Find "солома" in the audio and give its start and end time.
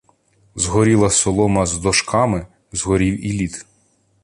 1.09-1.65